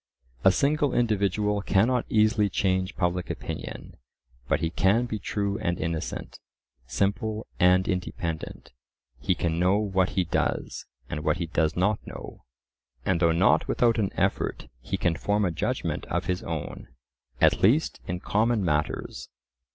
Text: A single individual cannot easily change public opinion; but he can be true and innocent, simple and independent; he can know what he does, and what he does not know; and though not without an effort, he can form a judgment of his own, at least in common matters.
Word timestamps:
A 0.43 0.51
single 0.51 0.95
individual 0.95 1.61
cannot 1.61 2.07
easily 2.09 2.49
change 2.49 2.95
public 2.95 3.29
opinion; 3.29 3.97
but 4.47 4.59
he 4.59 4.71
can 4.71 5.05
be 5.05 5.19
true 5.19 5.59
and 5.59 5.79
innocent, 5.79 6.39
simple 6.87 7.45
and 7.59 7.87
independent; 7.87 8.71
he 9.19 9.35
can 9.35 9.59
know 9.59 9.77
what 9.77 10.09
he 10.17 10.23
does, 10.23 10.87
and 11.07 11.23
what 11.23 11.37
he 11.37 11.45
does 11.45 11.75
not 11.75 11.99
know; 12.07 12.45
and 13.05 13.19
though 13.19 13.31
not 13.31 13.67
without 13.67 13.99
an 13.99 14.09
effort, 14.15 14.67
he 14.79 14.97
can 14.97 15.13
form 15.15 15.45
a 15.45 15.51
judgment 15.51 16.05
of 16.07 16.25
his 16.25 16.41
own, 16.41 16.87
at 17.39 17.61
least 17.61 17.99
in 18.07 18.19
common 18.19 18.65
matters. 18.65 19.29